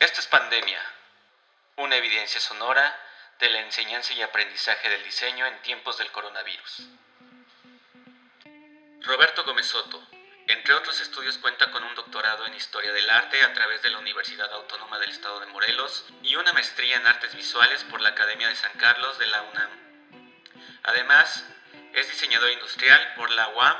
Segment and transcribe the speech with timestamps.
[0.00, 0.80] Esto es Pandemia,
[1.74, 2.96] una evidencia sonora
[3.40, 6.86] de la enseñanza y aprendizaje del diseño en tiempos del coronavirus.
[9.00, 10.00] Roberto Gómez Soto,
[10.46, 13.98] entre otros estudios, cuenta con un doctorado en Historia del Arte a través de la
[13.98, 18.46] Universidad Autónoma del Estado de Morelos y una maestría en Artes Visuales por la Academia
[18.46, 19.70] de San Carlos de la UNAM.
[20.84, 21.44] Además,
[21.92, 23.76] es diseñador industrial por la UAM,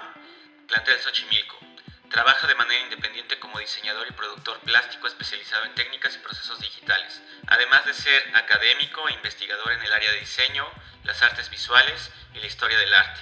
[0.66, 1.67] plantel Xochimilco.
[2.10, 7.22] Trabaja de manera independiente como diseñador y productor plástico especializado en técnicas y procesos digitales,
[7.46, 10.64] además de ser académico e investigador en el área de diseño,
[11.04, 13.20] las artes visuales y la historia del arte.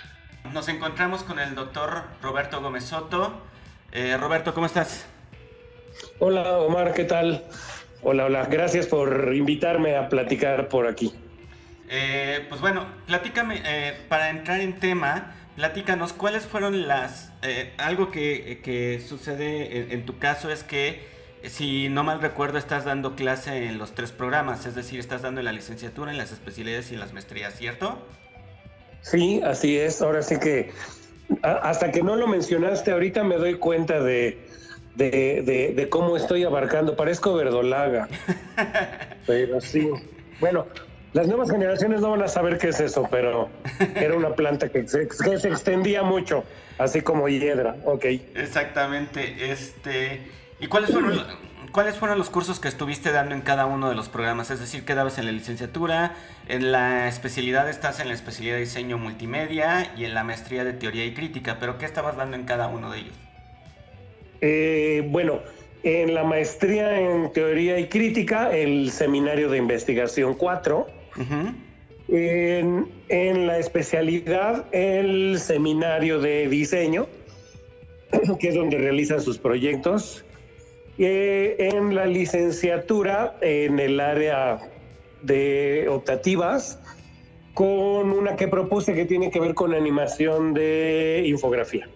[0.53, 3.43] Nos encontramos con el doctor Roberto Gómez Soto.
[3.91, 5.07] Eh, Roberto, ¿cómo estás?
[6.21, 7.45] Hola Omar, ¿qué tal?
[8.03, 11.13] Hola, hola, gracias por invitarme a platicar por aquí.
[11.89, 17.33] Eh, pues bueno, platícame, eh, para entrar en tema, platícanos cuáles fueron las...
[17.79, 21.01] algo que, sucede en, tu caso es que,
[21.45, 25.41] si no mal recuerdo, estás dando clase en los tres programas, es decir, estás dando
[25.41, 27.99] en la licenciatura, en las especialidades y en las maestrías, ¿cierto?
[29.01, 30.03] Sí, así es.
[30.03, 30.73] Ahora sí que
[31.43, 34.39] hasta que no lo mencionaste, ahorita me doy cuenta de,
[34.95, 36.97] de, cómo estoy abarcando.
[36.97, 38.09] Parezco verdolaga.
[39.27, 39.91] pero sí.
[40.41, 40.67] Bueno,
[41.13, 43.49] las nuevas generaciones no van a saber qué es eso, pero
[43.95, 46.45] era una planta que se, que se extendía mucho,
[46.79, 47.77] así como hiedra.
[47.85, 48.05] Ok.
[48.35, 49.51] Exactamente.
[49.51, 50.21] Este.
[50.61, 51.23] ¿Y cuáles fueron,
[51.73, 54.51] cuáles fueron los cursos que estuviste dando en cada uno de los programas?
[54.51, 56.15] Es decir, ¿qué dabas en la licenciatura?
[56.49, 60.73] En la especialidad estás en la especialidad de diseño multimedia y en la maestría de
[60.73, 63.15] teoría y crítica, pero ¿qué estabas dando en cada uno de ellos?
[64.41, 65.41] Eh, bueno,
[65.83, 70.96] en la maestría en teoría y crítica, el seminario de investigación 4.
[72.09, 77.07] En, la especialidad, el seminario de diseño,
[78.41, 80.25] que es donde realizan sus proyectos.
[80.99, 84.61] Eh, en la licenciatura, en el área
[85.23, 86.79] de optativas,
[87.53, 91.89] con una que propuse que tiene que ver con animación de infografía,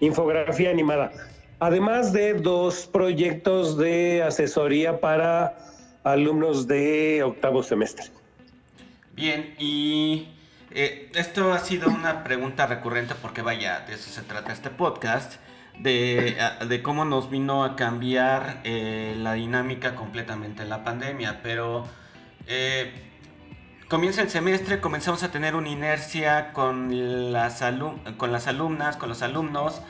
[0.00, 1.12] infografía animada.
[1.58, 5.56] Además de dos proyectos de asesoría para
[6.04, 8.06] alumnos de octavo semestre.
[9.16, 10.28] Bien, y
[10.72, 15.36] eh, esto ha sido una pregunta recurrente porque vaya, de eso se trata este podcast
[15.78, 16.36] de,
[16.82, 21.86] cómo nos vino a cambiar eh, la dinámica completamente la pandemia, pero
[22.46, 22.92] eh,
[23.88, 27.64] comienza el semestre, comenzamos a tener una inercia con las,
[28.18, 29.80] con las alumnas, con los alumnos,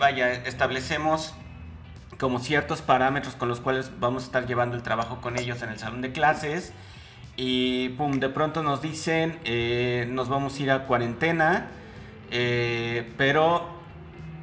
[0.00, 1.34] vaya, establecemos
[2.18, 5.68] como ciertos parámetros con los cuales vamos a estar llevando el trabajo con ellos en
[5.68, 6.72] el salón de clases
[7.36, 9.38] y pum, de pronto nos dicen,
[10.14, 11.68] nos vamos a ir a cuarentena,
[13.16, 13.76] pero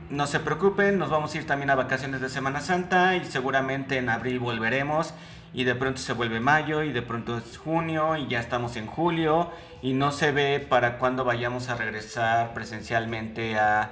[0.09, 3.98] no se preocupen, nos vamos a ir también a vacaciones de Semana Santa y seguramente
[3.98, 5.14] en abril volveremos
[5.54, 8.86] y de pronto se vuelve mayo y de pronto es junio y ya estamos en
[8.86, 13.92] julio y no se ve para cuándo vayamos a regresar presencialmente a,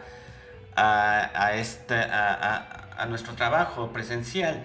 [0.75, 4.63] a, este, a nuestro trabajo presencial.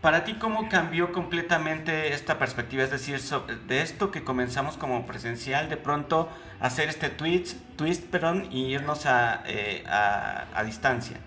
[0.00, 2.82] Para ti, ¿cómo cambió completamente esta perspectiva?
[2.82, 3.20] Es decir,
[3.68, 6.28] de esto que comenzamos como presencial, de pronto
[6.58, 9.04] hacer este twist, twist perdón, y irnos
[9.46, 11.18] eh, a, a, distancia.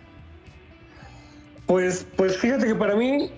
[1.68, 3.32] Pues, pues fíjate que para mí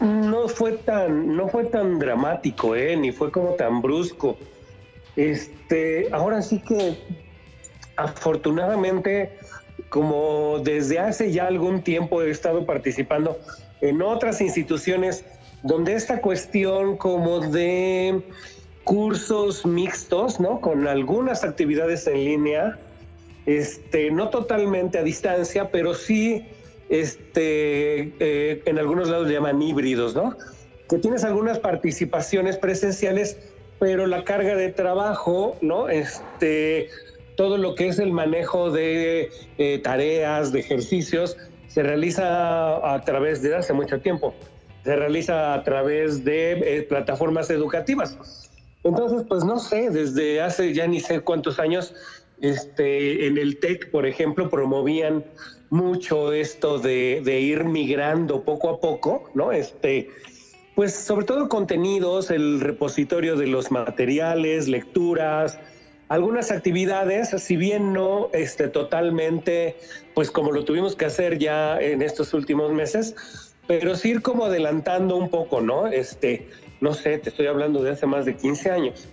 [0.00, 2.96] no fue tan, no fue tan dramático, ¿eh?
[2.96, 4.36] ni fue como tan brusco.
[5.14, 6.98] Este, ahora sí que
[7.96, 9.38] afortunadamente,
[9.90, 13.38] como desde hace ya algún tiempo he estado participando
[13.82, 15.24] en otras instituciones
[15.62, 18.22] donde esta cuestión como de
[18.84, 20.60] cursos mixtos, ¿no?
[20.60, 22.78] Con algunas actividades en línea,
[23.46, 26.46] este, no totalmente a distancia, pero sí
[26.88, 30.36] este, eh, en algunos lados le llaman híbridos, ¿no?
[30.88, 33.38] Que tienes algunas participaciones presenciales,
[33.78, 35.88] pero la carga de trabajo, ¿no?
[35.88, 36.88] Este,
[37.40, 43.40] todo lo que es el manejo de eh, tareas, de ejercicios, se realiza a través
[43.40, 44.34] de hace mucho tiempo,
[44.84, 48.50] se realiza a través de eh, plataformas educativas.
[48.84, 51.94] Entonces, pues no sé, desde hace ya ni sé cuántos años,
[52.42, 55.24] este, en el TEC, por ejemplo, promovían
[55.70, 59.50] mucho esto de, de, ir migrando poco a poco, ¿no?
[59.50, 60.10] Este,
[60.74, 65.58] pues sobre todo contenidos, el repositorio de los materiales, lecturas,
[66.10, 69.76] algunas actividades, si bien no este, totalmente,
[70.12, 73.14] pues como lo tuvimos que hacer ya en estos últimos meses,
[73.68, 75.86] pero sí ir como adelantando un poco, ¿no?
[75.86, 76.48] Este,
[76.80, 79.08] no sé, te estoy hablando de hace más de 15 años.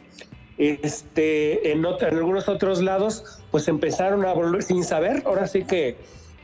[0.57, 5.97] Este, en, en algunos otros lados, pues empezaron a volver sin saber, ahora sí que,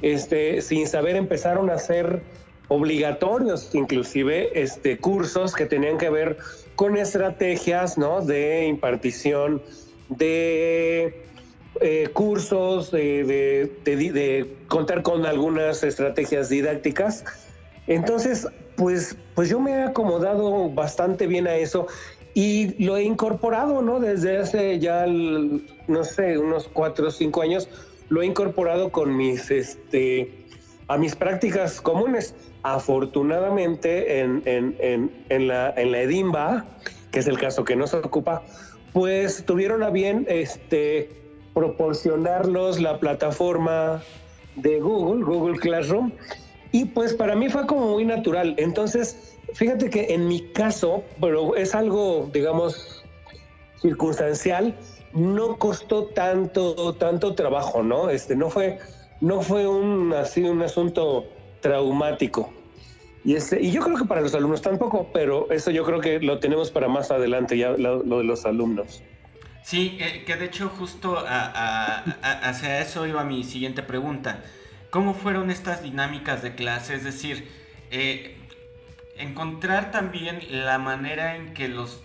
[0.04, 2.22] este, sin saber empezaron a hacer
[2.68, 6.38] obligatorios, inclusive este, cursos que tenían que ver
[6.76, 8.22] con estrategias ¿no?
[8.22, 9.64] de impartición
[10.18, 11.24] de
[11.82, 13.24] eh, cursos, de,
[13.84, 17.26] de, contar con algunas estrategias didácticas.
[17.88, 21.88] Entonces, pues, pues yo me he acomodado bastante bien a eso
[22.34, 24.00] y lo he incorporado, ¿no?
[24.00, 27.68] Desde hace ya, no sé, unos cuatro o cinco años,
[28.10, 30.46] lo he incorporado con mis, este,
[30.88, 32.36] a mis prácticas comunes.
[32.64, 36.66] Afortunadamente, en, en, en, la, en la Edimba,
[37.12, 38.44] que es el caso que nos ocupa,
[38.94, 41.10] pues tuvieron a bien este,
[41.54, 44.02] proporcionarlos la plataforma
[44.56, 46.12] de Google, Google Classroom,
[46.72, 48.56] y pues para mí fue como muy natural.
[48.58, 53.04] Entonces, fíjate que en mi caso, pero es algo, digamos,
[53.82, 54.76] circunstancial,
[55.14, 58.10] no costó tanto, tanto trabajo, ¿no?
[58.10, 58.80] Este, no fue,
[59.22, 61.26] no fue un, así, un asunto
[61.62, 62.52] traumático.
[63.26, 66.20] Y, este, y yo creo que para los alumnos tampoco, pero eso yo creo que
[66.20, 69.02] lo tenemos para más adelante, ya lo, de los alumnos.
[69.64, 74.44] Sí, que de hecho justo hacia eso iba mi siguiente pregunta.
[74.94, 76.94] ¿Cómo fueron estas dinámicas de clase?
[76.94, 77.48] Es decir,
[77.90, 78.38] eh,
[79.18, 82.04] encontrar también la manera en que los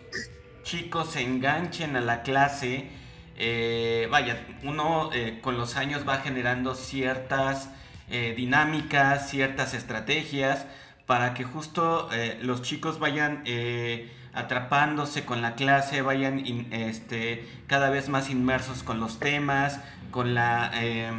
[0.63, 2.89] chicos se enganchen a la clase.
[3.37, 7.71] Eh, vaya, uno eh, con los años va generando ciertas
[8.09, 10.65] dinámicas, ciertas estrategias
[11.09, 16.39] para que justo eh, los chicos vayan eh, atrapándose con la clase, vayan
[16.71, 21.11] este, cada vez más inmersos con los temas, con la eh,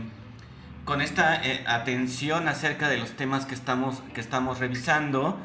[0.85, 5.39] con esta atención acerca de los temas que estamos, que estamos revisando,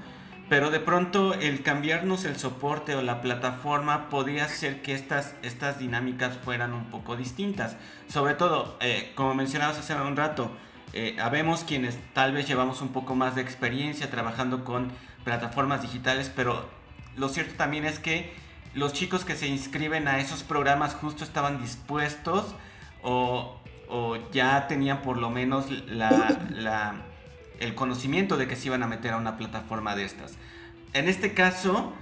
[0.50, 5.79] pero de pronto el cambiarnos el soporte o la plataforma podría hacer que estas, estas
[5.79, 7.76] dinámicas fueran un poco distintas.
[8.08, 8.79] Sobre todo,
[9.14, 10.50] como mencionabas hace un rato,
[10.96, 14.93] eh, habemos quienes tal vez llevamos un poco más de experiencia trabajando con
[15.25, 16.69] plataformas digitales, pero
[17.17, 18.32] lo cierto también es que
[18.75, 22.55] los chicos que se inscriben a esos programas justo estaban dispuestos
[23.02, 23.58] o,
[24.32, 25.67] ya tenían por lo menos
[27.58, 30.35] el conocimiento de que se iban a meter a una plataforma de estas.
[30.93, 31.93] En este caso,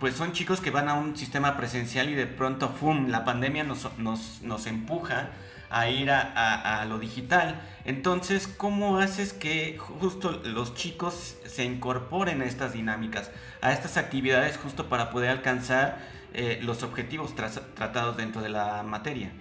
[0.00, 3.62] pues son chicos que van a un sistema presencial y de pronto, ¡fum!, la pandemia
[3.62, 5.30] nos, nos, nos empuja
[5.72, 7.60] a ir a, lo digital.
[7.84, 13.30] Entonces, ¿cómo haces que justo los chicos se incorporen a estas dinámicas,
[13.62, 15.98] a estas actividades justo para poder alcanzar
[16.34, 19.32] eh, los objetivos tratados dentro de la materia?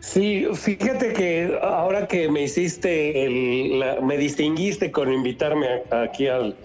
[0.00, 6.56] Sí, fíjate que ahora que me hiciste, el, me distinguiste con invitarme aquí al,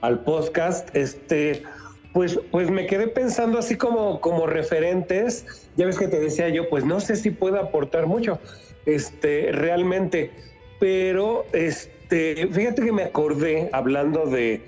[0.00, 1.64] al podcast, este,
[2.14, 5.68] pues, pues me quedé pensando así como, como referentes.
[5.76, 8.38] Ya ves que te decía yo, pues no sé si puedo aportar mucho,
[8.86, 10.30] este, realmente.
[10.78, 14.62] Pero este, fíjate que me acordé hablando de,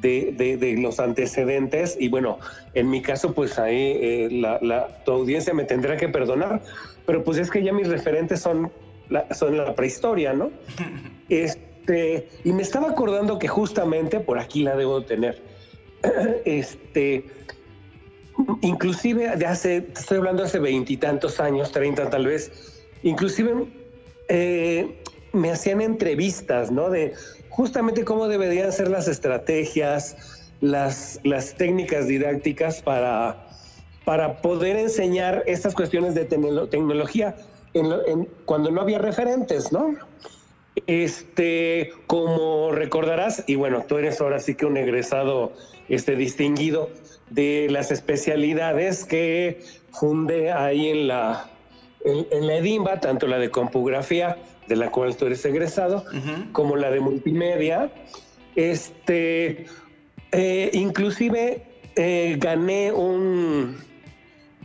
[0.00, 2.38] de, los antecedentes y bueno,
[2.74, 6.62] en mi caso pues ahí eh, la, tu audiencia me tendrá que perdonar,
[7.06, 8.70] pero pues es que ya mis referentes son
[9.08, 10.50] la, son la prehistoria, ¿no?
[11.28, 15.53] Este, y me estaba acordando que justamente por aquí la debo tener
[16.44, 17.24] este,
[18.62, 23.66] inclusive de hace, estoy hablando hace veintitantos años, treinta tal vez, inclusive
[24.28, 25.00] eh,
[25.32, 26.90] me hacían entrevistas, ¿no?
[26.90, 27.14] De
[27.50, 30.16] justamente cómo deberían ser las estrategias,
[30.60, 33.48] las, las técnicas didácticas para,
[34.04, 37.36] para poder enseñar estas cuestiones de tecnología
[38.44, 39.94] cuando no había referentes, ¿no?
[40.86, 45.52] Este, como recordarás, y bueno, tú eres ahora sí que un egresado
[45.88, 46.90] este, distinguido
[47.30, 49.60] de las especialidades que
[49.92, 51.48] fundé ahí en la,
[52.04, 56.04] en, la EDIMBA, tanto la de compografía, de la cual tú eres egresado,
[56.52, 57.90] como la de multimedia.
[58.56, 59.66] Este,
[60.32, 61.62] eh, inclusive
[61.96, 63.76] eh, gané un,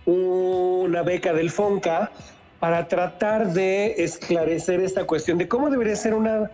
[0.05, 2.11] una beca del FONCA
[2.59, 6.51] para tratar de esclarecer esta cuestión de cómo debería ser una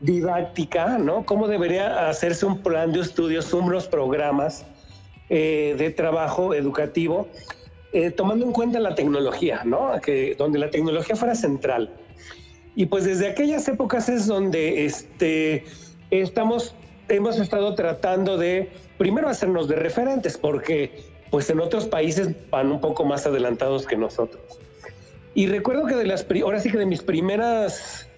[0.00, 1.24] didáctica, ¿no?
[1.24, 4.66] Cómo debería hacerse un plan de estudios, unos programas
[5.30, 7.28] eh, de trabajo educativo,
[7.92, 9.98] eh, tomando en cuenta la tecnología, ¿no?
[10.02, 11.90] Que, donde la tecnología fuera central.
[12.74, 15.64] Y pues desde aquellas épocas es donde este,
[16.10, 16.74] estamos,
[17.08, 22.80] hemos estado tratando de, primero hacernos de referentes, porque pues en otros países van un
[22.80, 24.60] poco más adelantados que nosotros.
[25.36, 28.08] Y recuerdo que de las, ahora sí que de mis primeras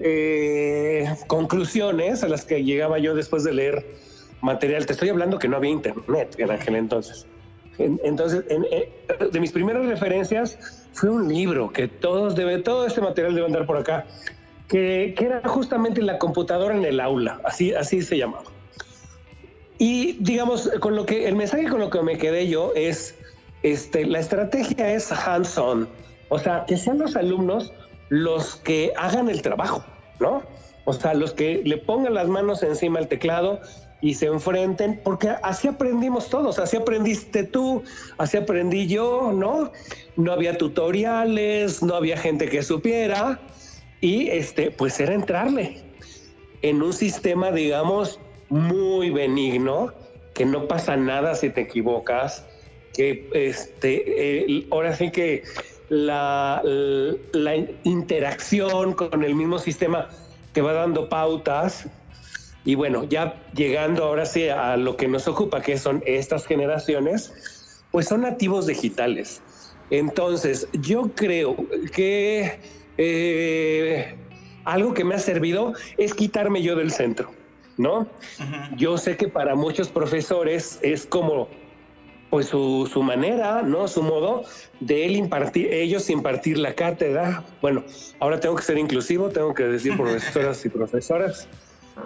[0.00, 3.86] eh, conclusiones a las que llegaba yo después de leer
[4.40, 7.28] material, te estoy hablando que no había internet en aquel entonces.
[7.78, 8.92] entonces, eh,
[9.30, 13.66] de mis primeras referencias fue un libro que todos debe, todo este material debe andar
[13.66, 14.04] por acá,
[14.66, 18.50] que, era justamente la computadora en el aula, así, así se llamaba.
[19.78, 23.14] Y digamos, con lo que el mensaje con lo que me quedé yo es,
[23.62, 25.88] este, la estrategia es hands-on,
[26.34, 27.72] o sea, que sean los alumnos
[28.08, 29.84] los que hagan el trabajo,
[30.18, 30.42] ¿no?
[30.84, 33.60] O sea, los que le pongan las manos encima al teclado
[34.00, 37.84] y se enfrenten, porque así aprendimos todos, así aprendiste tú,
[38.18, 39.70] así aprendí yo, ¿no?
[40.16, 43.38] No había tutoriales, no había gente que supiera
[44.00, 45.82] y este, pues era entrarle
[46.62, 49.92] en un sistema, digamos, muy benigno,
[50.34, 52.44] que no pasa nada si te equivocas,
[52.92, 55.44] que este, ahora sí que
[55.88, 60.08] la, la interacción con el mismo sistema
[60.52, 61.88] te va dando pautas.
[62.64, 67.84] Y bueno, ya llegando ahora sí a lo que nos ocupa, que son estas generaciones,
[67.90, 69.42] pues son nativos digitales.
[69.90, 71.56] Entonces, yo creo
[71.92, 72.58] que
[72.96, 74.16] eh,
[74.64, 77.30] algo que me ha servido es quitarme yo del centro,
[77.76, 78.08] ¿no?
[78.76, 81.48] Yo sé que para muchos profesores es como
[82.34, 83.86] pues su, su, manera, ¿no?
[83.86, 84.42] Su modo
[84.80, 87.44] de él impartir, ellos impartir la cátedra.
[87.62, 87.84] Bueno,
[88.18, 91.46] ahora tengo que ser inclusivo, tengo que decir profesoras y profesoras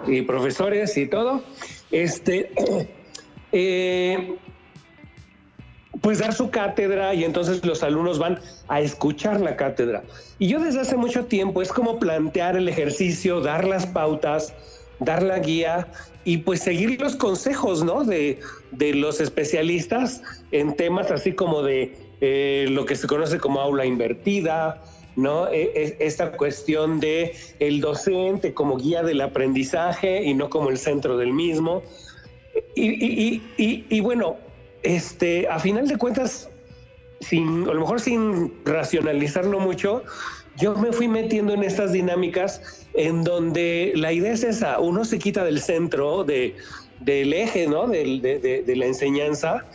[0.05, 1.41] y profesores y todo.
[1.89, 2.51] Este,
[3.53, 4.37] eh,
[5.99, 10.03] pues dar su cátedra y entonces los alumnos van a escuchar la cátedra.
[10.37, 14.53] Y yo desde hace mucho tiempo es como plantear el ejercicio, dar las pautas,
[14.99, 15.87] dar la guía
[16.25, 18.03] y pues seguir los consejos, ¿no?
[18.03, 18.39] De,
[18.71, 23.85] de los especialistas en temas así como de eh, lo que se conoce como aula
[23.85, 24.83] invertida,
[25.15, 25.47] ¿no?
[25.47, 30.77] E, e, esta cuestión de el docente como guía del aprendizaje y no como el
[30.77, 31.81] centro del mismo.
[32.75, 34.37] Y, y, y, bueno,
[34.83, 36.49] este, a final de cuentas,
[37.21, 40.03] sin, a lo mejor sin racionalizarlo mucho,
[40.59, 45.17] yo me fui metiendo en estas dinámicas en donde la idea es esa, uno se
[45.17, 46.55] quita del centro, de,
[46.99, 47.87] del eje, ¿no?
[47.87, 49.65] De, de, la enseñanza.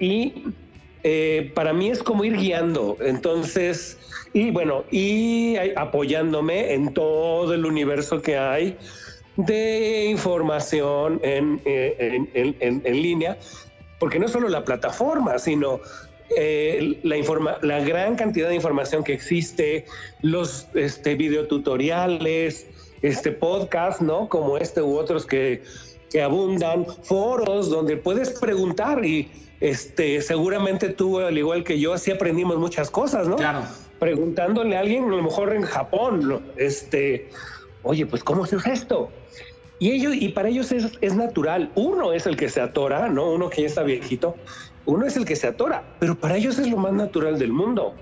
[0.00, 0.44] Y
[1.02, 2.96] eh, para mí es como ir guiando.
[3.00, 3.98] Entonces,
[4.32, 8.76] y bueno, y apoyándome en todo el universo que hay
[9.36, 13.38] de información en, eh, en, en, en línea,
[13.98, 15.80] porque no solo la plataforma, sino
[16.36, 19.86] eh, la, informa la gran cantidad de información que existe,
[20.22, 22.66] los este, videotutoriales,
[23.02, 24.28] este podcast, ¿no?
[24.28, 25.62] Como este u otros que,
[26.10, 32.10] que abundan, foros donde puedes preguntar y este, seguramente tú, al igual que yo, así
[32.10, 33.36] aprendimos muchas cosas, ¿no?
[33.36, 33.62] Claro.
[33.98, 37.28] Preguntándole a alguien, a lo mejor en Japón, este,
[37.82, 39.10] oye, pues, ¿cómo se usa esto?
[39.78, 41.70] Y, ellos, y para ellos es, es, natural.
[41.74, 43.32] Uno es el que se atora, ¿no?
[43.32, 44.36] Uno que ya está viejito
[44.86, 47.94] uno es el que se atora, pero para ellos es lo más natural del mundo.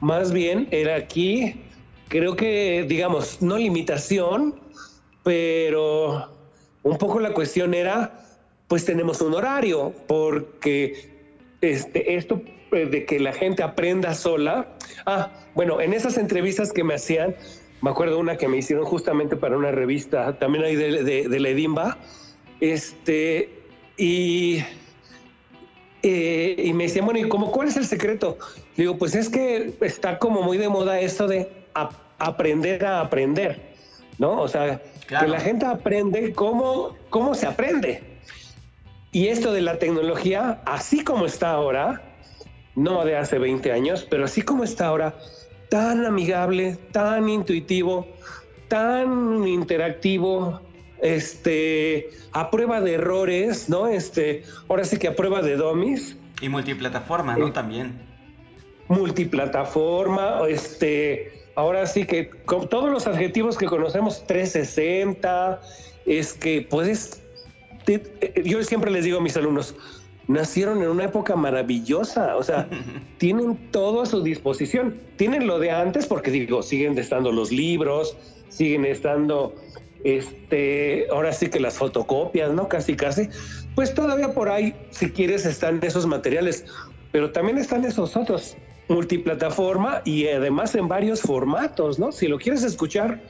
[0.00, 1.62] Más bien era aquí,
[2.08, 4.54] creo que, digamos, no limitación,
[5.22, 6.30] pero
[6.82, 8.20] un poco la cuestión era,
[8.68, 11.10] pues tenemos un horario, porque
[11.60, 12.40] este, esto
[12.72, 14.68] eh, de que la gente aprenda sola.
[15.06, 17.34] Ah, bueno, en esas entrevistas que me hacían,
[17.82, 21.40] me acuerdo una que me hicieron justamente para una revista, también ahí de, de, de
[21.40, 21.98] la Edimba,
[22.60, 23.50] este,
[23.96, 24.62] y
[26.08, 28.38] eh, y me decían, bueno, ¿y cómo, cuál es el secreto?
[28.76, 31.50] digo, pues es que está como muy de moda esto de
[32.18, 33.60] aprender a aprender,
[34.18, 34.40] ¿no?
[34.40, 38.02] O sea, que la gente aprende cómo, cómo se aprende.
[39.10, 42.02] Y esto de la tecnología, así como está ahora,
[42.76, 45.16] no de hace 20 años, pero así como está ahora,
[45.70, 48.06] tan amigable, tan intuitivo,
[48.68, 50.60] tan interactivo,
[51.00, 53.86] este, a prueba de errores, ¿no?
[53.88, 56.16] Este, ahora sí que a prueba de domis.
[56.40, 57.48] Y multiplataforma, ¿no?
[57.48, 57.92] Eh, También.
[58.88, 65.60] Multiplataforma, este, ahora sí que con todos los adjetivos que conocemos, 360,
[66.06, 67.22] es que puedes,
[67.88, 69.74] eh, yo siempre les digo a mis alumnos,
[70.28, 72.68] nacieron en una época maravillosa, o sea,
[73.18, 74.96] tienen todo a su disposición.
[75.16, 78.16] Tienen lo de antes porque digo, siguen estando los libros,
[78.48, 79.54] siguen estando
[80.04, 82.68] este, ahora sí que las fotocopias, ¿no?
[82.68, 83.28] Casi, casi.
[83.74, 86.64] Pues todavía por ahí, si quieres, están esos materiales,
[87.12, 88.56] pero también están esos otros,
[88.88, 92.12] multiplataforma y además en varios formatos, ¿no?
[92.12, 93.20] Si lo quieres escuchar,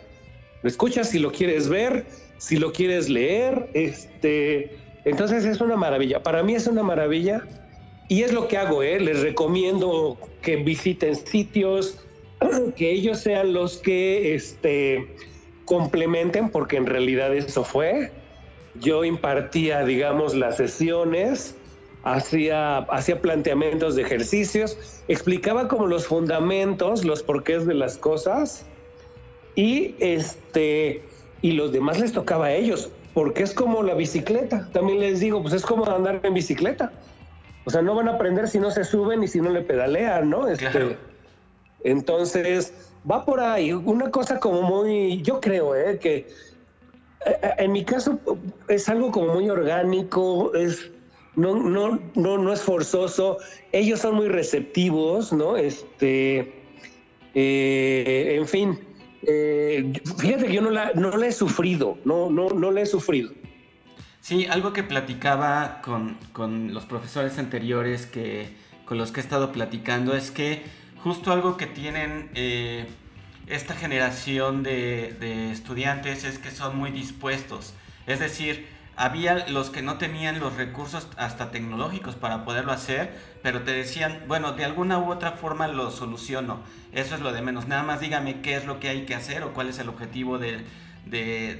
[0.62, 2.06] lo escuchas, si lo quieres ver,
[2.38, 6.22] si lo quieres leer, este, entonces es una maravilla.
[6.22, 7.46] Para mí es una maravilla
[8.08, 9.00] y es lo que hago, ¿eh?
[9.00, 11.98] Les recomiendo que visiten sitios,
[12.76, 15.06] que ellos sean los que, este,
[15.66, 18.10] complementen, porque en realidad eso fue.
[18.80, 21.54] Yo impartía, digamos, las sesiones,
[22.04, 28.64] hacía, hacía planteamientos de ejercicios, explicaba como los fundamentos, los porqués de las cosas,
[29.54, 31.02] y este
[31.42, 34.68] y los demás les tocaba a ellos, porque es como la bicicleta.
[34.72, 36.92] También les digo, pues es como andar en bicicleta.
[37.64, 40.30] O sea, no van a aprender si no se suben y si no le pedalean,
[40.30, 40.48] ¿no?
[40.48, 40.96] Este,
[41.84, 42.72] Entonces,
[43.10, 43.72] va por ahí.
[43.72, 45.98] Una cosa como muy, yo creo, ¿eh?
[45.98, 46.26] que eh,
[47.42, 48.18] eh, en mi caso
[48.68, 50.90] es algo como muy orgánico, es
[51.34, 53.38] no, no, no, no es forzoso.
[53.72, 55.56] Ellos son muy receptivos, ¿no?
[55.56, 56.62] Este,
[57.34, 58.78] eh, en fin,
[60.18, 63.30] fíjate que yo no la, no la he sufrido, no, no, no la he sufrido.
[64.20, 68.48] Sí, algo que platicaba con, los profesores anteriores que,
[68.84, 70.62] con los que he estado platicando es que
[71.06, 72.88] justo algo que tienen eh,
[73.46, 77.74] esta generación de, de estudiantes es que son muy dispuestos.
[78.08, 83.62] Es decir, había los que no tenían los recursos hasta tecnológicos para poderlo hacer, pero
[83.62, 86.58] te decían, bueno, de alguna u otra forma lo soluciono.
[86.90, 87.68] Eso es lo de menos.
[87.68, 90.38] Nada más dígame qué es lo que hay que hacer o cuál es el objetivo
[90.38, 90.64] de,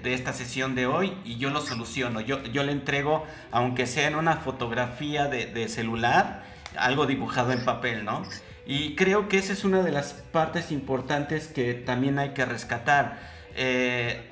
[0.03, 2.21] esta sesión de hoy y yo lo soluciono.
[2.21, 6.43] Yo, yo le entrego, aunque sea en una fotografía de, celular,
[6.77, 8.25] algo dibujado en papel, ¿no?
[8.67, 13.19] Y creo que esa es una de las partes importantes que también hay que rescatar.
[13.55, 14.23] Eh,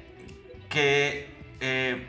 [0.68, 1.28] que
[1.60, 2.06] eh,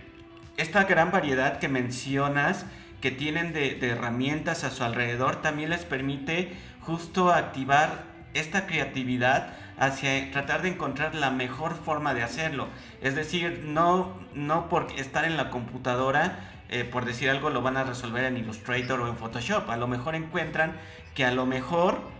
[0.58, 2.66] esta gran variedad que mencionas
[3.00, 6.52] que tienen de, herramientas a su alrededor también les permite
[6.82, 12.68] justo activar esta creatividad hacia tratar de encontrar la mejor forma de hacerlo.
[13.02, 16.40] Es decir, no, no por estar en la computadora,
[16.70, 19.70] eh, por decir algo, lo van a resolver en Illustrator o en Photoshop.
[19.70, 20.74] A lo mejor encuentran
[21.14, 22.15] que a lo mejor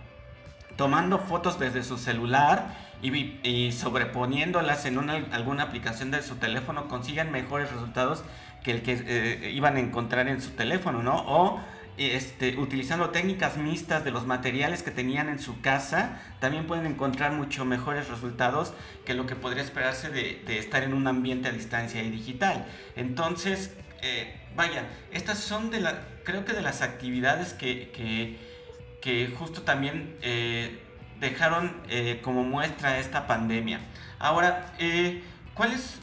[0.76, 7.30] tomando fotos desde su celular y, sobreponiéndolas en una, alguna aplicación de su teléfono consigan
[7.30, 8.24] mejores resultados
[8.62, 11.16] que el que eh, iban a encontrar en su teléfono, ¿no?
[11.26, 11.60] O
[11.98, 17.32] este, utilizando técnicas mixtas de los materiales que tenían en su casa, también pueden encontrar
[17.32, 18.74] mucho mejores resultados
[19.06, 22.66] que lo que podría esperarse de, estar en un ambiente a distancia y digital.
[22.96, 28.45] Entonces, eh, vaya, estas son de la, creo que de las actividades que, que,
[29.38, 30.82] justo también eh,
[31.20, 33.80] dejaron eh, como muestra esta pandemia.
[34.18, 35.22] Ahora, eh,
[35.54, 35.98] ¿cuál es,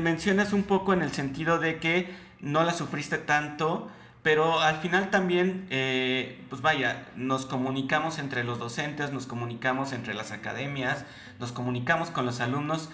[0.00, 2.08] mencionas un poco en el sentido de que
[2.40, 3.90] no la sufriste tanto,
[4.22, 10.14] pero al final también, eh, pues vaya, nos comunicamos entre los docentes, nos comunicamos entre
[10.14, 11.04] las academias,
[11.38, 12.90] nos comunicamos con los alumnos.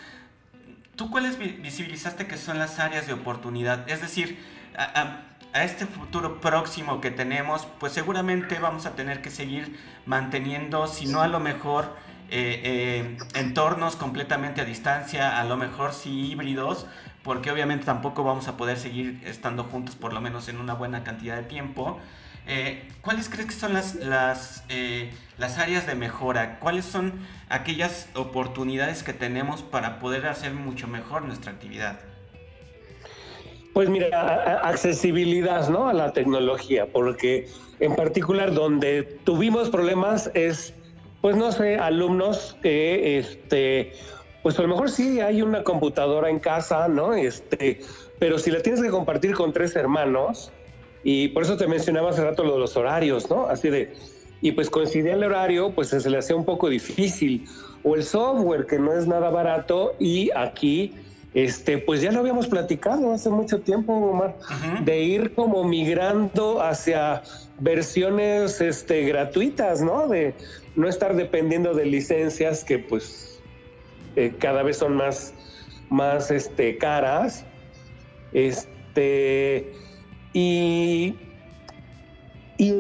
[0.95, 3.89] ¿Tú cuáles visibilizaste que son las áreas de oportunidad?
[3.89, 4.39] Es decir,
[5.55, 11.21] este futuro próximo que tenemos, pues seguramente vamos a tener que seguir manteniendo, si no
[11.21, 11.95] a lo mejor
[12.31, 16.87] eh, eh, entornos completamente a distancia, a lo mejor sí híbridos,
[17.23, 21.05] porque obviamente tampoco vamos a poder seguir estando juntos por lo menos en una buena
[21.05, 22.01] cantidad de tiempo.
[22.47, 24.65] Eh, ¿Cuáles crees que son las, las,
[25.37, 26.59] las áreas de mejora?
[26.59, 27.13] ¿Cuáles son
[27.51, 32.01] aquellas oportunidades que tenemos para poder hacer mucho mejor nuestra actividad?
[33.73, 35.89] Pues mira, accesibilidad ¿no?
[35.89, 37.49] a la tecnología, porque
[37.81, 40.75] en particular donde tuvimos problemas es,
[41.23, 43.93] pues no sé, alumnos que, este,
[44.43, 47.15] pues a lo mejor sí hay una computadora en casa, ¿no?
[47.15, 47.81] Este,
[48.19, 50.53] pero si la tienes que compartir con tres hermanos,
[51.05, 53.47] y por eso te mencionaba hace rato lo de los horarios, ¿no?
[53.47, 53.93] Así de,
[54.41, 57.47] y pues coincidía el horario, pues se le hacía un poco difícil.
[57.85, 60.93] O el software, que no es nada barato, y aquí
[61.35, 64.37] este, pues ya lo habíamos platicado hace mucho tiempo, Omar,
[64.85, 67.23] de ir como migrando hacia
[67.59, 70.09] versiones este, gratuitas, ¿no?
[70.09, 70.35] De
[70.77, 73.41] no estar dependiendo de licencias que pues
[74.17, 75.33] eh, cada vez son más,
[75.89, 77.47] más este, caras.
[78.35, 79.73] Este,
[80.35, 81.15] y,
[82.59, 82.77] y,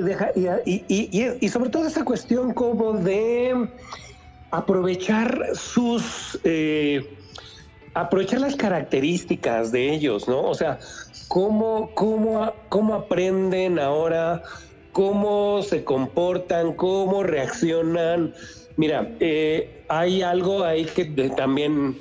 [1.40, 3.66] y, sobre todo esa cuestión como de
[4.50, 6.38] aprovechar sus...
[6.44, 7.18] Eh,
[7.94, 10.42] aprovechar las características de ellos, ¿no?
[10.42, 10.78] O sea,
[11.28, 14.42] cómo, cómo, cómo aprenden ahora,
[14.92, 18.34] cómo se comportan, cómo reaccionan.
[18.76, 21.04] Mira, eh, hay algo ahí que
[21.36, 21.96] también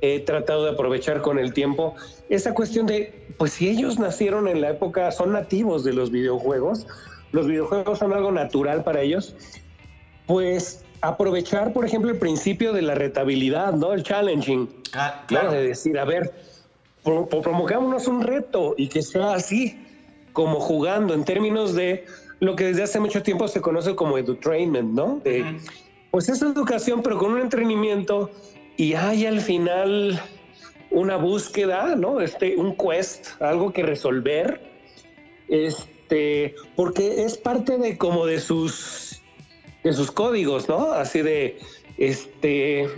[0.00, 1.94] he tratado de aprovechar con el tiempo,
[2.28, 6.86] esa cuestión de, pues si ellos nacieron en la época, son nativos de los videojuegos,
[7.32, 9.34] los videojuegos son algo natural para ellos,
[10.26, 13.92] pues aprovechar, por ejemplo, el principio de la retabilidad, ¿no?
[13.92, 14.68] El challenging.
[14.94, 15.52] Ah, claro.
[15.52, 16.32] De decir, a ver,
[17.02, 19.78] promogámonos un reto y que sea así,
[20.32, 22.06] como jugando, en términos de
[22.40, 25.20] lo que desde hace mucho tiempo se conoce como edutrainment, ¿no?
[26.10, 28.30] Pues es educación, pero con un entrenamiento
[28.76, 30.20] y hay al final
[30.90, 32.20] una búsqueda, ¿no?
[32.20, 34.60] Este, un quest, algo que resolver,
[35.48, 39.03] este, porque es parte de como de sus
[39.84, 40.92] de sus códigos, ¿no?
[40.92, 41.58] Así de,
[41.98, 42.88] este,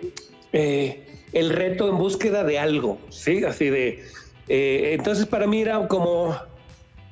[0.53, 3.44] eh, el reto en búsqueda de algo, ¿sí?
[3.44, 4.05] Así de,
[4.49, 6.37] eh, entonces para mí era como,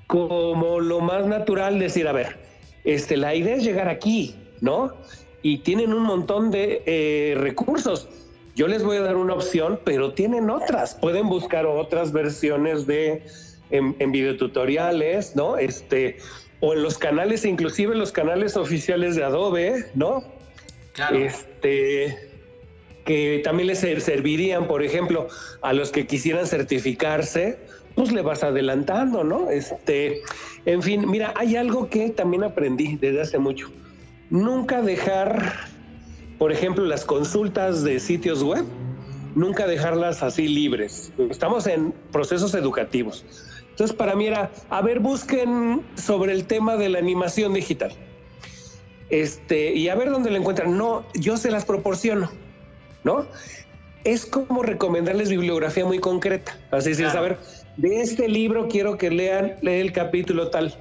[0.06, 2.38] como lo más natural decir, a ver,
[2.84, 4.94] este, la idea es llegar aquí, ¿no?
[5.42, 8.08] Y tienen un montón de eh, recursos.
[8.54, 10.94] Yo les voy a dar una opción, pero tienen otras.
[10.94, 13.24] Pueden buscar otras versiones de
[13.70, 15.58] en, en videotutoriales, ¿no?
[15.58, 16.18] Este,
[16.64, 20.24] o en los canales, inclusive los canales oficiales de Adobe, ¿no?
[20.94, 21.18] Claro.
[21.18, 22.31] Este,
[23.05, 25.29] que también les servirían, por ejemplo,
[25.61, 27.59] a los que quisieran certificarse,
[27.94, 29.50] pues le vas adelantando, ¿no?
[29.50, 30.22] Este,
[30.64, 33.70] en fin, mira, hay algo que también aprendí desde hace mucho.
[34.31, 35.53] Nunca dejar,
[36.38, 38.64] por ejemplo, las consultas de sitios web,
[39.35, 41.12] nunca dejarlas así libres.
[41.29, 43.27] Estamos en procesos educativos.
[43.74, 47.92] Entonces, para mí era, a ver, busquen sobre el tema de la animación digital.
[49.10, 50.78] Este, y a ver dónde la encuentran.
[50.78, 52.30] No, yo se las proporciono,
[53.02, 53.26] ¿no?
[54.04, 56.56] Es como recomendarles bibliografía muy concreta.
[56.70, 57.37] Así es, a ver,
[57.76, 60.72] de este libro quiero que lean, lee el capítulo tal.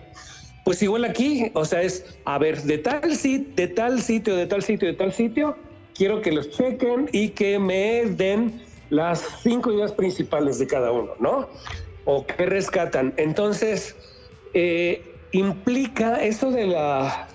[0.64, 4.46] Pues igual aquí, o sea, es, a ver, de tal sitio, de tal sitio, de
[4.46, 5.58] tal sitio, de tal sitio,
[5.96, 11.14] quiero que los chequen y que me den las cinco ideas principales de cada uno,
[11.20, 11.50] ¿no?
[12.06, 13.14] O qué rescatan.
[13.18, 13.96] Entonces,
[14.54, 17.28] eh, implica eso de la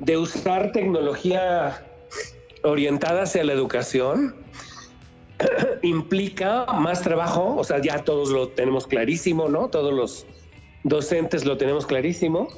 [0.00, 1.82] de usar tecnología
[2.62, 4.34] orientada hacia la educación
[5.82, 9.68] implica más trabajo, o sea, ya todos lo tenemos clarísimo, ¿no?
[9.68, 10.26] Todos los
[10.84, 12.48] docentes lo tenemos clarísimo,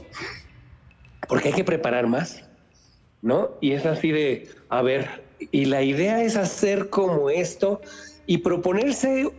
[1.29, 2.45] porque hay que preparar más,
[3.23, 3.51] ¿no?
[3.61, 7.81] Y es así de, a ver, y la idea es hacer como esto
[8.27, 9.31] y proponerse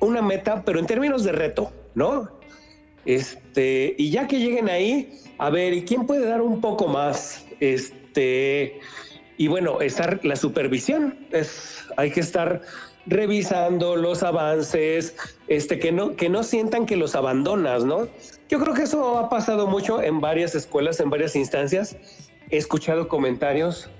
[0.00, 2.30] una meta, pero en términos de reto, ¿no?
[3.04, 7.46] Este, y ya que lleguen ahí, a ver, ¿y quién puede dar un poco más?
[7.60, 8.80] Este,
[9.36, 12.62] y bueno, estar la supervisión, es, hay que estar
[13.06, 15.14] revisando los avances,
[15.46, 18.08] este, que no, que no sientan que los abandonas, ¿no?
[18.48, 21.96] Yo creo que eso ha pasado mucho en varias escuelas, en varias instancias.
[22.50, 23.90] He escuchado comentarios,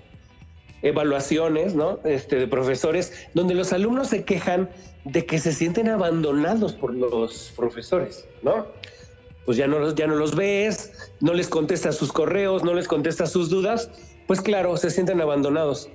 [0.83, 1.99] evaluaciones, ¿no?
[2.05, 4.69] Este, de profesores, donde los alumnos se quejan
[5.05, 8.67] de que se sienten abandonados por los profesores, ¿no?
[9.45, 12.89] Pues ya no, los, ya no los ves, no les contestas sus correos, no les
[12.89, 13.91] contestas sus dudas,
[14.27, 15.89] pues claro, se sienten abandonados.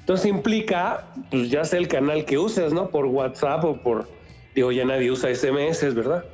[0.00, 2.90] Entonces implica, pues ya sea el canal que uses, ¿no?
[2.90, 4.08] Por WhatsApp o por,
[4.54, 6.24] digo, ya nadie usa SMS, ¿verdad?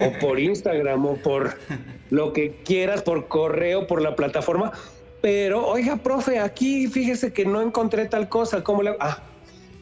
[0.00, 1.58] O por Instagram o por
[2.10, 4.72] lo que quieras, por correo, por la plataforma.
[5.20, 8.96] Pero, oiga, profe, aquí fíjese que no encontré tal cosa, ¿cómo le...?
[9.00, 9.18] Ah,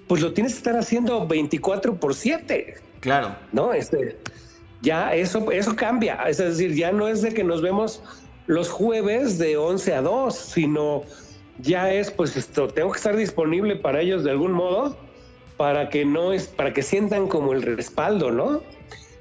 [0.08, 2.76] pues lo tienes que estar haciendo 24 por 7.
[3.00, 3.36] Claro.
[3.52, 3.72] ¿No?
[3.72, 4.16] Este,
[4.82, 6.14] ya eso, eso cambia.
[6.26, 8.02] Es decir, ya no es de que nos vemos
[8.46, 11.02] los jueves de 11 a 2, sino
[11.58, 14.96] ya es, pues esto, tengo que estar disponible para ellos de algún modo
[15.56, 18.62] para que no es, para que sientan como el respaldo, ¿no?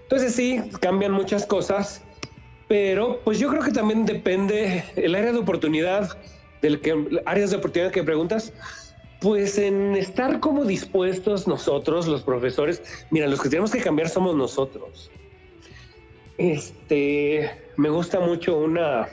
[0.04, 2.04] Entonces sí, cambian muchas cosas,
[2.68, 6.18] pero pues yo creo que también depende el área de oportunidad
[6.62, 8.52] del que áreas de oportunidad que preguntas,
[9.22, 14.36] pues en estar como dispuestos nosotros, los profesores, mira, los que tenemos que cambiar somos
[14.36, 15.12] nosotros.
[16.38, 19.08] Este, me gusta mucho una,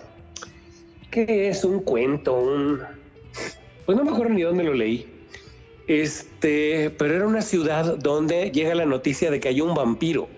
[1.11, 1.65] ¿qué es?
[1.65, 2.81] Un cuento, un,
[3.87, 5.09] pues no me acuerdo ni dónde lo leí.
[5.87, 10.29] Este, pero era una ciudad donde llega la noticia de que hay un vampiro.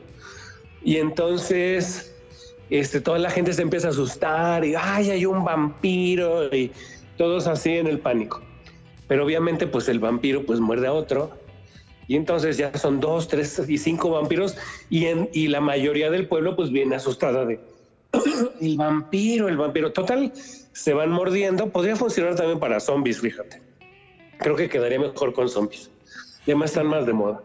[0.83, 2.14] Y entonces,
[2.71, 6.71] este, toda la gente se empieza a asustar y, ay, hay un vampiro y
[7.17, 8.43] todos así en el pánico.
[9.09, 11.31] Pero obviamente pues el vampiro pues muerde a otro
[12.09, 14.57] y entonces ya son dos, tres y cinco vampiros
[14.91, 17.61] y, y la mayoría del pueblo pues viene asustada de
[18.61, 19.93] el vampiro, el vampiro.
[19.93, 21.71] Total, se van mordiendo.
[21.71, 23.61] Podría funcionar también para zombies, fíjate.
[24.39, 25.91] Creo que quedaría mejor con zombies.
[26.47, 27.43] Y además están más de moda.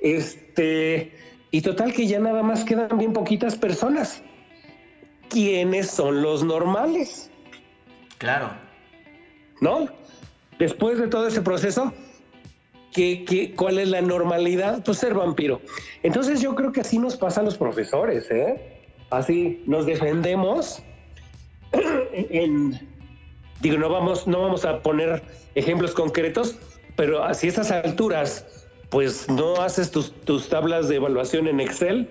[0.00, 1.12] Este,
[1.50, 4.22] y total que ya nada más quedan bien poquitas personas.
[5.28, 7.30] ¿Quiénes son los normales?
[8.18, 8.50] Claro.
[9.60, 9.88] ¿No?
[10.58, 11.92] después de todo ese proceso,
[12.92, 14.82] ¿qué, cuál es la normalidad?
[14.84, 15.60] Pues ser vampiro.
[16.02, 18.80] Entonces yo creo que así nos pasa a los profesores, ¿eh?
[19.10, 20.82] Así nos defendemos
[22.12, 22.78] en,
[23.60, 25.22] digo, no vamos, no vamos a poner
[25.54, 26.58] ejemplos concretos,
[26.96, 28.55] pero a estas alturas,
[28.90, 32.08] pues no haces tus, tus tablas de evaluación en Excel,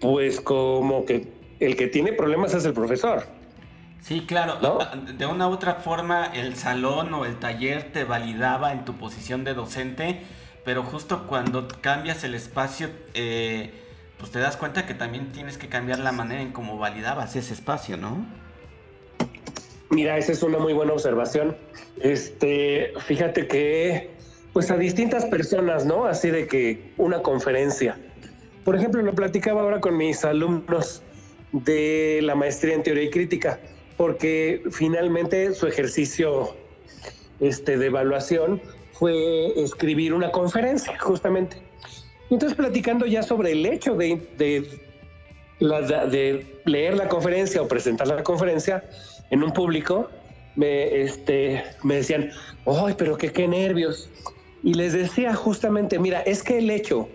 [0.00, 3.24] pues como que el que tiene problemas es el profesor.
[4.00, 4.58] Sí, claro.
[5.18, 9.42] De una u otra forma, el salón o el taller te validaba en tu posición
[9.42, 10.20] de docente,
[10.64, 13.74] pero justo cuando cambias el espacio, eh,
[14.18, 17.52] pues te das cuenta que también tienes que cambiar la manera en cómo validabas ese
[17.52, 18.24] espacio, ¿no?
[19.90, 21.56] Mira, esa es una muy buena observación.
[22.00, 24.15] Este, fíjate que,
[24.56, 26.06] pues a distintas personas, ¿no?
[26.06, 27.98] Así de que una conferencia.
[28.64, 31.02] Por ejemplo, lo platicaba ahora con mis alumnos
[31.52, 33.60] de la maestría en teoría y crítica,
[33.98, 36.56] porque finalmente su ejercicio
[37.38, 41.58] este, de evaluación fue escribir una conferencia, justamente.
[42.30, 44.26] Entonces, platicando ya sobre el hecho de,
[46.64, 48.82] leer la conferencia o presentar la conferencia
[49.28, 50.08] en un público,
[50.54, 52.30] me, este, me decían,
[52.64, 54.08] ¡ay, pero qué, qué nervios!
[54.66, 57.08] Y les decía justamente, mira, es que el hecho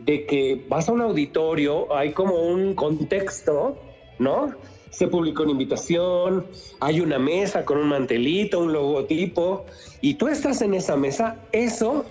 [0.00, 3.78] de que vas a un auditorio, hay como un contexto,
[4.18, 4.54] ¿no?
[4.90, 6.44] Se publicó una invitación,
[6.78, 9.64] hay una mesa con un mantelito, un logotipo,
[10.02, 12.04] y tú estás en esa mesa, eso,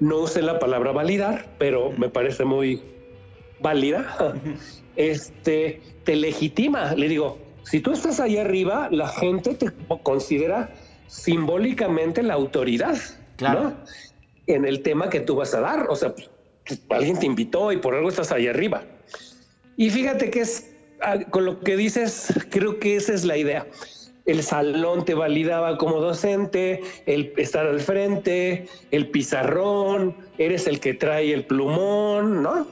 [0.00, 2.82] no usé la palabra validar, pero me parece muy
[3.60, 4.34] válida,
[4.96, 6.94] este, te legitima.
[6.96, 9.70] Le digo, si tú estás ahí arriba, la gente te
[10.02, 10.74] considera
[11.06, 12.98] simbólicamente la autoridad,
[13.36, 13.74] claro.
[14.46, 15.86] En el tema que tú vas a dar.
[15.88, 16.30] O sea, pues,
[16.90, 18.82] alguien te invitó y por algo estás ahí arriba.
[19.76, 23.66] Y fíjate que es, ah, con lo que dices, creo que esa es la idea.
[24.24, 30.94] El salón te validaba como docente, el estar al frente, el pizarrón, eres el que
[30.94, 32.68] trae el plumón, ¿no?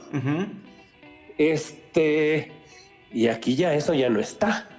[1.37, 2.51] Este,
[3.11, 4.69] y aquí ya eso ya no está.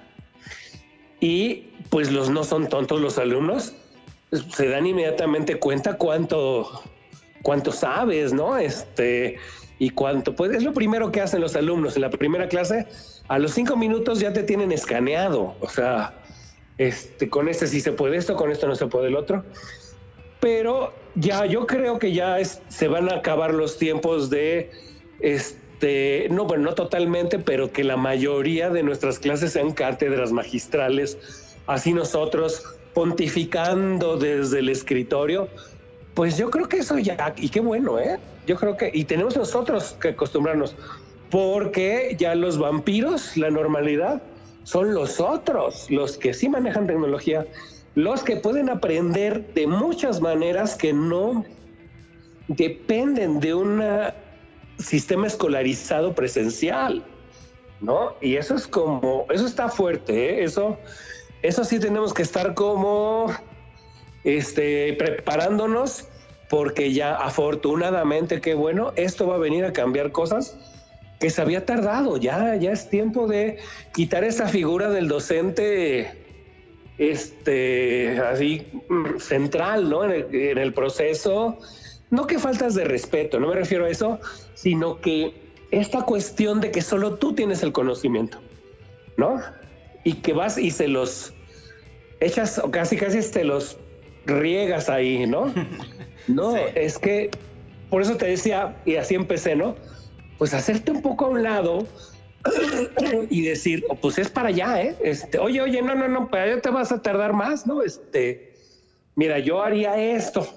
[1.19, 3.75] Y pues los no son tontos los alumnos,
[4.33, 6.83] se dan inmediatamente cuenta cuánto,
[7.41, 8.57] cuánto sabes, ¿no?
[8.57, 9.37] Este,
[9.79, 12.87] y cuánto, pues es lo primero que hacen los alumnos en la primera clase.
[13.27, 16.13] A los cinco minutos ya te tienen escaneado, o sea,
[16.77, 19.43] este, con este sí se puede esto, con esto no se puede el otro.
[20.39, 24.71] Pero ya yo creo que ya se van a acabar los tiempos de
[25.19, 31.55] este, no, bueno, no totalmente, pero que la mayoría de nuestras clases sean cátedras magistrales,
[31.67, 35.47] así nosotros pontificando desde el escritorio,
[36.13, 38.19] pues yo creo que eso ya, y qué bueno, ¿eh?
[38.45, 40.75] Yo creo que, y tenemos nosotros que acostumbrarnos,
[41.31, 44.21] porque ya los vampiros, la normalidad,
[44.63, 47.45] son los otros, los que sí manejan tecnología,
[47.95, 51.43] los que pueden aprender de muchas maneras que no
[52.47, 54.13] dependen de una
[54.77, 57.03] sistema escolarizado presencial,
[57.81, 58.15] ¿no?
[58.21, 60.43] Y eso es como, eso está fuerte, ¿eh?
[60.43, 60.77] eso,
[61.43, 63.27] eso sí tenemos que estar como,
[64.23, 66.07] este, preparándonos
[66.49, 70.57] porque ya afortunadamente, qué bueno, esto va a venir a cambiar cosas
[71.19, 73.57] que se había tardado, ya, ya es tiempo de
[73.93, 76.11] quitar esa figura del docente,
[76.97, 80.03] este, así, mm, central, ¿no?
[80.03, 81.59] en el proceso
[82.13, 84.19] no que faltas de respeto, no me refiero a eso,
[84.53, 85.33] sino que
[85.71, 88.37] esta cuestión de que solo tú tienes el conocimiento,
[89.17, 89.41] ¿no?
[90.03, 91.33] Y que vas y se los
[92.19, 93.77] echas o casi casi te los
[94.25, 95.53] riegas ahí, ¿no?
[96.25, 97.29] No, es que
[97.89, 99.75] por eso te decía, y así empecé, ¿no?
[100.37, 101.85] Pues hacerte un poco a un lado
[103.29, 104.95] y decir, oh, pues es para allá, ¿eh?
[105.03, 107.81] Este, oye, oye, no, no, no, para allá te vas a tardar más, ¿no?
[107.83, 108.55] Este,
[109.15, 110.47] mira, yo haría esto,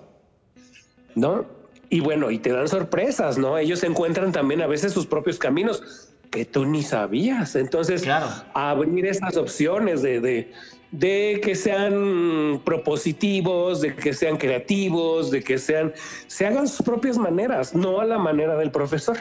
[1.17, 1.45] ¿no?
[1.91, 3.59] Y bueno, y te dan sorpresas, ¿no?
[3.59, 7.57] Ellos encuentran también a veces sus propios caminos que tú ni sabías.
[7.57, 8.29] Entonces, claro.
[8.55, 10.53] abrir esas opciones de, de,
[10.91, 15.93] de, que sean propositivos, de que sean creativos, de que sean,
[16.27, 19.17] se hagan sus propias maneras, no a la manera del profesor.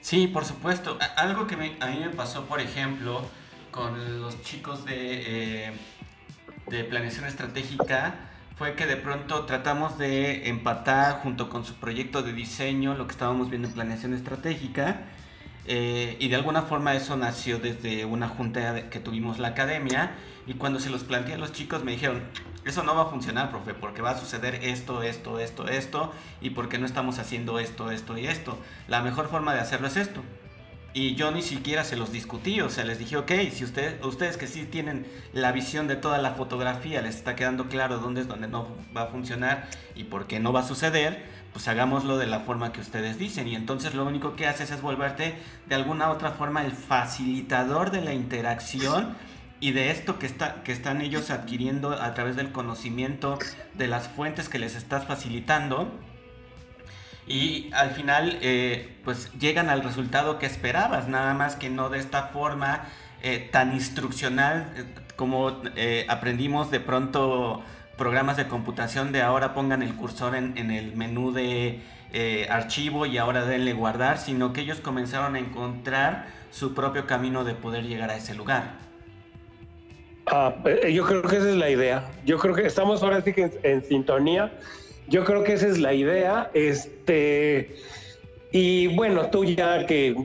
[0.00, 0.98] Sí, por supuesto.
[1.16, 3.22] Algo que a mí me pasó, por ejemplo,
[3.70, 5.72] con los chicos de, eh,
[6.68, 8.14] de planeación estratégica,
[8.56, 13.12] fue que de pronto tratamos de empatar junto con su proyecto de diseño lo que
[13.12, 15.02] estábamos viendo en planeación estratégica.
[15.68, 20.12] Eh, y de alguna forma eso nació desde una junta que tuvimos la academia
[20.46, 22.22] y cuando se los planteé a los chicos me dijeron,
[22.64, 26.50] eso no va a funcionar, profe, porque va a suceder esto, esto, esto, esto y
[26.50, 28.58] porque no estamos haciendo esto, esto y esto.
[28.86, 30.22] La mejor forma de hacerlo es esto.
[30.94, 34.38] Y yo ni siquiera se los discutí, o sea, les dije, ok, si ustedes, ustedes
[34.38, 38.28] que sí tienen la visión de toda la fotografía, les está quedando claro dónde es
[38.28, 42.26] donde no va a funcionar y por qué no va a suceder, pues hagámoslo de
[42.26, 43.48] la forma que ustedes dicen.
[43.48, 48.02] Y entonces lo único que haces es volverte de alguna otra forma el facilitador de
[48.02, 49.16] la interacción
[49.58, 53.38] y de esto que, está, que están ellos adquiriendo a través del conocimiento
[53.72, 55.90] de las fuentes que les estás facilitando
[57.26, 62.00] y al final eh, pues llegan al resultado que esperabas, nada más que no de
[62.00, 62.84] esta forma
[63.22, 64.84] eh, tan instruccional eh,
[65.16, 65.62] como
[66.06, 67.64] aprendimos de pronto
[67.96, 71.80] programas de computación de ahora pongan el cursor en, en el menú de
[72.48, 77.54] archivo y ahora denle guardar, sino que ellos comenzaron a encontrar su propio camino de
[77.54, 78.86] poder llegar a ese lugar.
[80.26, 82.10] Ah, eh, yo creo que esa es la idea.
[82.24, 84.52] Yo creo que estamos ahora sí que en, sintonía.
[85.08, 86.50] Yo creo que esa es la idea.
[86.52, 87.76] Este,
[88.50, 90.16] y bueno, tú ya que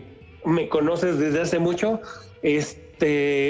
[0.43, 2.01] me conoces desde hace mucho,
[2.41, 2.90] este,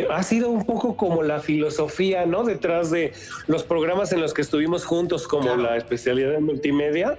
[0.09, 2.43] ha sido un poco como la filosofía, ¿no?
[2.43, 3.13] Detrás de
[3.47, 7.17] los programas en los que estuvimos juntos, como la especialidad en multimedia.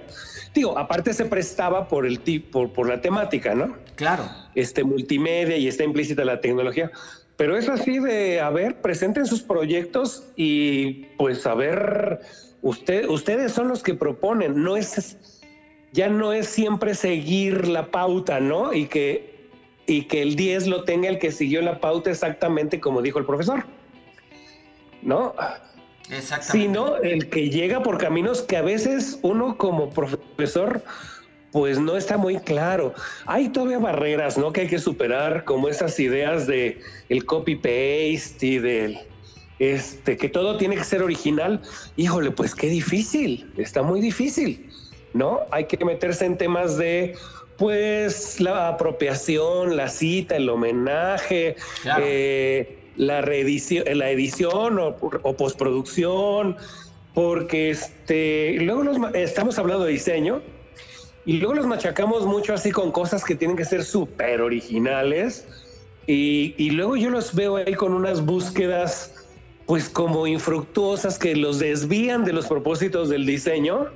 [0.53, 3.75] Digo, aparte se prestaba por el tipo, por la temática, ¿no?
[3.95, 4.23] Claro.
[4.55, 6.91] Este multimedia y está implícita la tecnología.
[7.37, 12.21] Pero es así de, a ver, presenten sus proyectos y pues a ver,
[12.61, 15.17] usted, ustedes son los que proponen, no es,
[15.91, 18.73] ya no es siempre seguir la pauta, ¿no?
[18.73, 19.32] Y que,
[19.85, 23.25] y que el 10 lo tenga el que siguió la pauta exactamente como dijo el
[23.25, 23.65] profesor,
[25.01, 25.33] ¿no?
[26.09, 26.51] Exactamente.
[26.51, 30.83] Sino el que llega por caminos que a veces uno como profesor
[31.53, 32.93] pues no está muy claro.
[33.27, 34.51] Hay todavía barreras, ¿no?
[34.51, 38.99] Que hay que superar, como esas ideas de el copy paste y del
[39.59, 41.61] este que todo tiene que ser original.
[41.95, 44.67] Híjole, pues qué difícil, está muy difícil,
[45.13, 45.41] ¿no?
[45.51, 47.15] Hay que meterse en temas de
[47.63, 51.55] pues la apropiación, la cita, el homenaje,
[51.97, 56.57] eh, la reedición, la edición o, o postproducción,
[57.13, 60.41] porque este, luego estamos hablando de diseño
[61.25, 65.47] y luego los machacamos mucho así con cosas que tienen que ser súper originales.
[66.05, 69.25] Y, luego yo los veo ahí con unas búsquedas
[69.67, 73.87] pues como infructuosas que los desvían de los propósitos del diseño,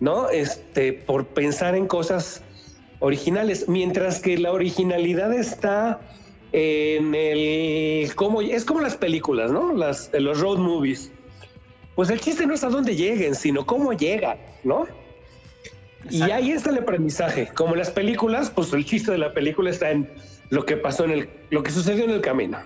[0.00, 0.28] ¿no?
[0.28, 2.42] Este, por pensar en cosas
[3.00, 6.00] originales, mientras que la originalidad está
[6.52, 9.74] en el cómo es como las películas, ¿no?
[9.74, 11.10] Las los road movies.
[11.94, 14.86] Pues el chiste no es a dónde lleguen, sino cómo llegan, ¿no?
[16.10, 17.48] Y ahí está el aprendizaje.
[17.54, 20.08] Como en las películas, pues el chiste de la película está en
[20.50, 22.58] lo que pasó en el, lo que sucedió en el camino.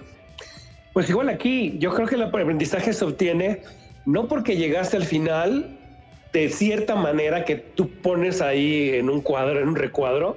[0.93, 3.63] Pues igual aquí, yo creo que el aprendizaje se obtiene
[4.05, 5.79] no porque llegaste al final
[6.33, 10.37] de cierta manera que tú pones ahí en un cuadro, en un recuadro,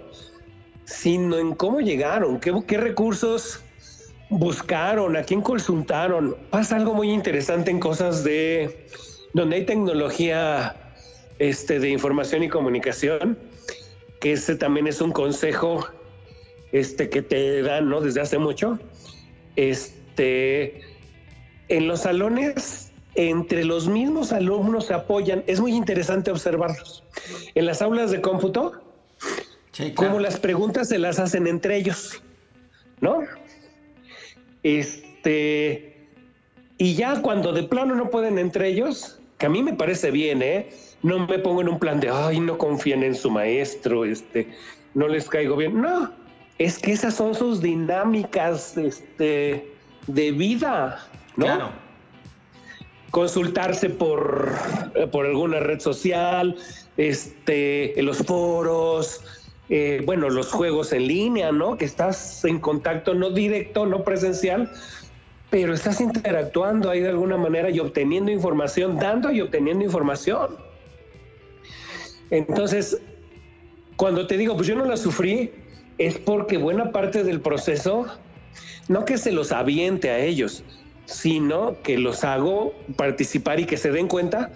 [0.86, 3.62] sino en cómo llegaron, qué, qué recursos
[4.30, 6.36] buscaron, a quién consultaron.
[6.50, 8.88] Pasa algo muy interesante en cosas de
[9.34, 10.76] donde hay tecnología
[11.40, 13.38] este, de información y comunicación,
[14.20, 15.86] que ese también es un consejo
[16.72, 18.02] este, que te dan ¿no?
[18.02, 18.80] desde hace mucho.
[19.56, 20.82] Este,
[21.70, 27.04] en los salones, entre los mismos alumnos se apoyan, es muy interesante observarlos.
[27.56, 28.82] En las aulas de cómputo,
[29.96, 32.22] como las preguntas se las hacen entre ellos,
[33.02, 33.22] ¿no?
[34.64, 36.08] Este,
[36.78, 40.42] y ya cuando de plano no pueden entre ellos, que a mí me parece bien,
[40.42, 40.70] ¿eh?
[41.04, 44.48] no me pongo en un plan de, ay, no confían en su maestro, este,
[44.94, 45.82] no les caigo bien.
[45.82, 46.12] No,
[46.58, 49.70] es que esas son sus dinámicas este,
[50.08, 51.46] de vida, ¿no?
[51.46, 51.83] Claro.
[53.14, 54.52] Consultarse por,
[55.12, 56.56] por alguna red social,
[56.98, 59.22] este, los foros,
[59.70, 61.78] eh, bueno, los juegos en línea, ¿no?
[61.78, 64.72] Que estás en contacto no directo, no presencial,
[65.52, 70.58] pero estás interactuando ahí de alguna manera y obteniendo información, dando y obteniendo información.
[72.32, 72.98] Entonces,
[73.96, 75.52] cuando te digo, pues yo no la sufrí,
[76.00, 78.08] es porque buena parte del proceso,
[78.88, 80.64] no que se los aviente a ellos,
[81.06, 84.52] sino que los hago participar y que se den cuenta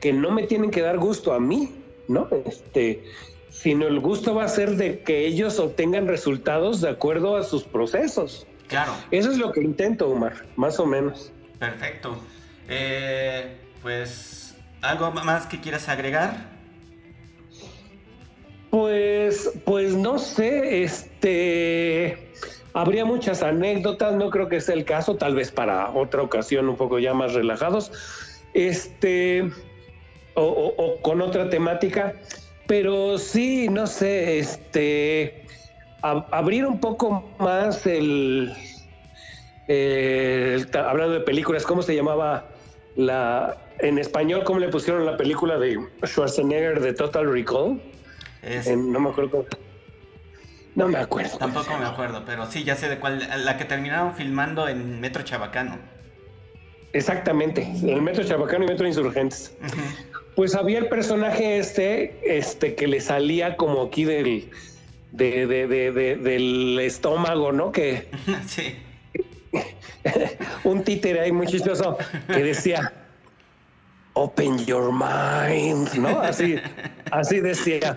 [0.00, 1.74] que no me tienen que dar gusto a mí,
[2.08, 2.28] ¿no?
[2.46, 3.04] Este,
[3.50, 7.64] sino el gusto va a ser de que ellos obtengan resultados de acuerdo a sus
[7.64, 8.46] procesos.
[8.68, 8.92] Claro.
[9.10, 11.32] Eso es lo que intento, Omar, más o menos.
[11.58, 12.16] Perfecto.
[12.68, 16.58] Eh, pues, ¿algo más que quieras agregar?
[18.70, 22.30] Pues, pues no sé, este,
[22.80, 26.76] habría muchas anécdotas, no creo que sea el caso, tal vez para otra ocasión un
[26.76, 27.90] poco ya más relajados,
[28.54, 29.50] este,
[30.34, 32.14] o, con otra temática,
[32.68, 35.44] pero sí, no sé, este,
[36.02, 38.52] abrir un poco más el,
[40.72, 42.46] hablando de películas, ¿cómo se llamaba
[42.94, 47.80] la, en español, cómo le pusieron la película de Schwarzenegger de Total Recall?
[48.76, 49.44] no me acuerdo
[50.78, 51.36] No me acuerdo.
[51.38, 53.28] Tampoco me acuerdo, pero sí, ya sé de cuál.
[53.44, 55.76] La que terminaron filmando en Metro Chabacano.
[56.92, 59.56] Exactamente, en el Metro Chabacano y Metro Insurgentes.
[60.36, 64.50] Pues había el personaje este, este que le salía como aquí del,
[65.10, 67.72] del estómago, ¿no?
[67.72, 68.08] Que
[68.46, 68.76] sí.
[70.62, 71.98] un títere ahí muy chistoso
[72.28, 72.92] que decía
[74.18, 76.20] Open your mind, ¿no?
[76.20, 76.56] Así,
[77.12, 77.94] así decía.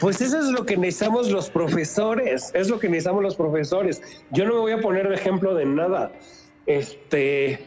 [0.00, 4.00] Pues eso es lo que necesitamos los profesores, es lo que necesitamos los profesores.
[4.30, 6.12] Yo no me voy a poner de ejemplo de nada.
[6.66, 7.66] Este,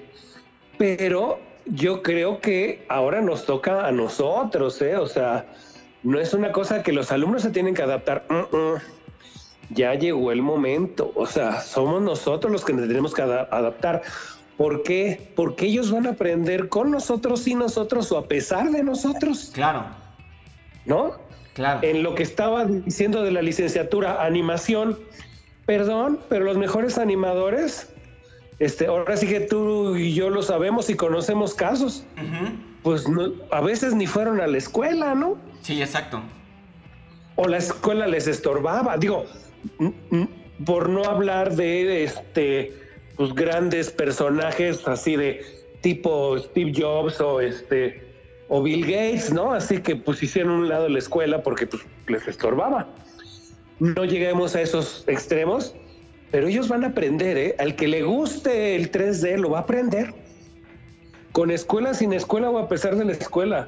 [0.78, 4.96] pero yo creo que ahora nos toca a nosotros, ¿eh?
[4.96, 5.46] O sea,
[6.04, 8.26] no es una cosa que los alumnos se tienen que adaptar.
[9.72, 11.12] Ya llegó el momento.
[11.16, 14.04] O sea, somos nosotros los que nos tenemos que adaptar.
[14.60, 15.32] ¿Por qué?
[15.38, 19.52] Porque ellos van a aprender con nosotros y nosotros o a pesar de nosotros.
[19.54, 19.86] Claro.
[20.86, 21.14] ¿No?
[21.54, 21.80] Claro.
[21.82, 25.00] En lo que estaba diciendo de la licenciatura, animación,
[25.66, 27.90] perdón, pero los mejores animadores,
[28.60, 32.04] este, ahora sí que tú y yo lo sabemos y conocemos casos,
[32.84, 33.06] pues
[33.52, 35.38] a veces ni fueron a la escuela, ¿no?
[35.62, 36.22] Sí, exacto.
[37.38, 39.24] O la escuela les estorbaba, digo,
[40.66, 42.89] por no hablar de este,
[43.20, 45.42] pues grandes personajes así de
[45.82, 48.02] tipo Steve Jobs o este
[48.48, 49.52] o Bill Gates, ¿no?
[49.52, 52.88] Así que pues hicieron un lado la escuela porque pues les estorbaba.
[53.80, 55.76] No lleguemos a esos extremos,
[56.32, 57.56] pero ellos van a aprender, ¿eh?
[57.60, 60.14] Al que le guste el 3D lo va a aprender.
[61.34, 63.68] Con escuela, sin escuela o a pesar de la escuela.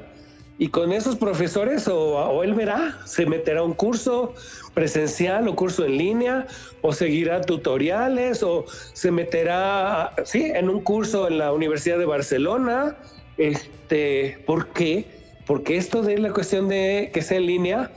[0.59, 4.33] Y con esos profesores o, él verá, se meterá a un curso
[4.73, 6.47] presencial o curso en línea
[6.81, 12.95] o seguirá tutoriales o se meterá, sí, en un curso en la Universidad de Barcelona.
[13.37, 15.05] Este, ¿Por qué?
[15.45, 17.91] Porque esto de la cuestión de que sea en línea,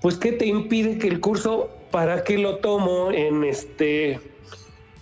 [0.00, 4.20] pues ¿qué te impide que el curso, para qué lo tomo en este,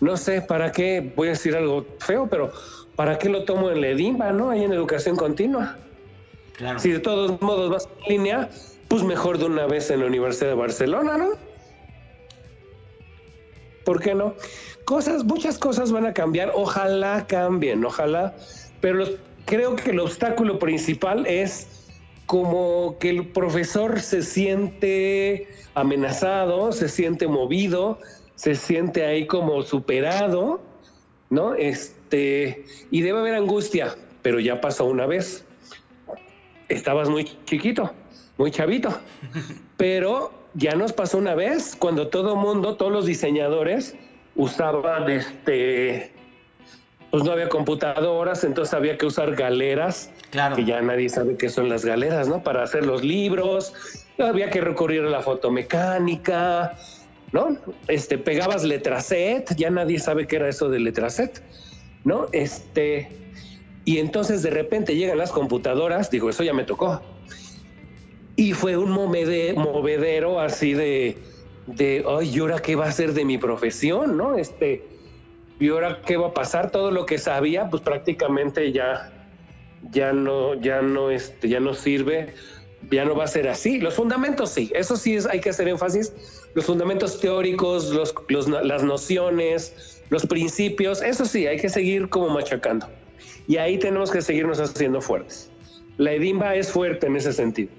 [0.00, 2.52] no sé, para qué, voy a decir algo feo, pero
[2.96, 4.50] ¿para qué lo tomo en la EDIMBA, no?
[4.50, 5.76] Ahí en educación continua.
[6.78, 8.50] Si de todos modos vas en línea,
[8.90, 11.30] pues mejor de una vez en la Universidad de Barcelona, ¿no?
[13.84, 14.34] ¿Por qué no?
[14.84, 18.34] Cosas, muchas cosas van a cambiar, ojalá cambien, ojalá,
[18.80, 19.04] pero
[19.46, 21.68] creo que el obstáculo principal es
[22.26, 28.00] como que el profesor se siente amenazado, se siente movido,
[28.34, 30.60] se siente ahí como superado,
[31.30, 31.54] ¿no?
[31.54, 35.44] Este, y debe haber angustia, pero ya pasó una vez
[36.70, 37.92] estabas muy chiquito,
[38.40, 38.98] muy chavito,
[39.76, 43.94] pero ya nos pasó una vez cuando todo mundo, todos los diseñadores
[44.34, 46.10] usaban este,
[47.10, 50.56] pues no había computadoras, entonces había que usar galeras, claro.
[50.56, 52.42] que ya nadie sabe qué son las galeras, ¿no?
[52.42, 53.74] Para hacer los libros,
[54.18, 56.78] había que recurrir a la fotomecánica,
[57.32, 57.58] ¿no?
[57.88, 61.42] Este, pegabas letraset, ya nadie sabe qué era eso de letraset,
[62.04, 62.26] ¿no?
[62.32, 63.06] Este,
[63.84, 67.02] y entonces de repente llegan las computadoras, digo, eso ya me tocó.
[68.40, 71.18] Y fue un movedero así de,
[71.66, 74.16] de, ay, ¿y ahora qué va a ser de mi profesión?
[74.16, 74.38] ¿No?
[74.38, 74.82] Este,
[75.58, 76.70] ¿y ahora qué va a pasar?
[76.70, 79.12] Todo lo que sabía, pues prácticamente ya,
[79.90, 82.32] ya no, ya no, este, ya no sirve,
[82.90, 83.78] ya no va a ser así.
[83.78, 86.10] Los fundamentos sí, eso sí es, hay que hacer énfasis.
[86.54, 88.14] Los fundamentos teóricos, los,
[88.48, 92.88] las nociones, los principios, eso sí, hay que seguir como machacando.
[93.46, 95.50] Y ahí tenemos que seguirnos haciendo fuertes.
[95.98, 97.70] La EDIMBA es fuerte en ese sentido.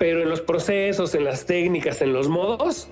[0.00, 2.88] Pero en los procesos, en las técnicas, en los modos,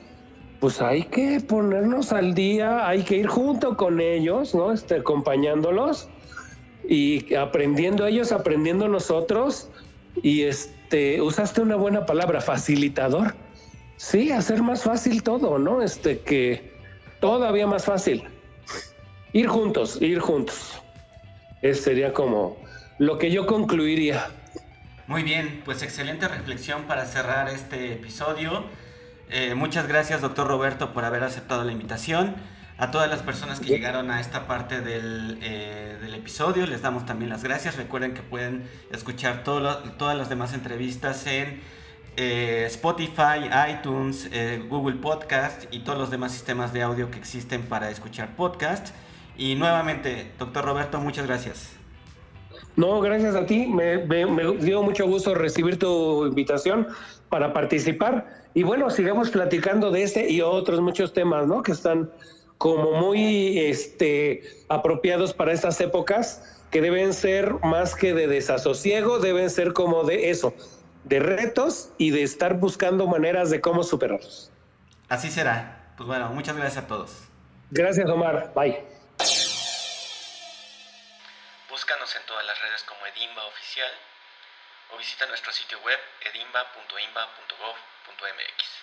[0.60, 4.72] pues hay que ponernos al día, hay que ir junto con ellos, ¿no?
[4.72, 6.06] Este, acompañándolos
[6.86, 9.70] y aprendiendo ellos, aprendiendo nosotros.
[10.22, 13.34] Y este, usaste una buena palabra, facilitador.
[13.96, 15.80] Sí, hacer más fácil todo, ¿no?
[15.80, 16.70] Este, que
[17.20, 18.22] todavía más fácil.
[19.32, 20.82] Ir juntos, ir juntos.
[21.62, 22.58] Ese sería como
[22.98, 24.26] lo que yo concluiría.
[25.08, 28.66] Muy bien, pues excelente reflexión para cerrar este episodio.
[29.30, 32.36] Eh, muchas gracias, doctor Roberto, por haber aceptado la invitación.
[32.76, 37.06] A todas las personas que llegaron a esta parte del, eh, del episodio, les damos
[37.06, 37.78] también las gracias.
[37.78, 41.62] Recuerden que pueden escuchar todas las demás entrevistas en
[42.18, 44.28] eh, Spotify, iTunes,
[44.68, 48.88] Google Podcast y todos los demás sistemas de audio que existen para escuchar podcast.
[49.38, 51.77] Y nuevamente, doctor Roberto, muchas gracias.
[52.78, 53.66] No, gracias a ti.
[53.66, 54.06] Me,
[54.60, 56.86] dio mucho gusto recibir tu invitación
[57.28, 58.44] para participar.
[58.54, 61.64] Y bueno, sigamos platicando de este y otros muchos temas, ¿no?
[61.64, 62.08] Que están
[62.56, 69.50] como muy este, apropiados para estas épocas, que deben ser más que de desasosiego, deben
[69.50, 70.54] ser como de eso,
[71.02, 74.52] de retos y de estar buscando maneras de cómo superarlos.
[75.08, 75.94] Así será.
[75.96, 77.10] Pues bueno, muchas gracias a todos.
[77.72, 78.52] Gracias, Omar.
[78.54, 78.84] Bye.
[81.78, 82.67] Búscanos en todas las redes
[84.90, 88.77] O visita nuestro sitio web edimba.imba.gov.mx.